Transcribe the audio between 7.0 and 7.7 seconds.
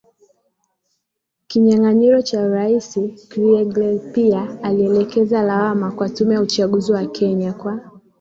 Kenya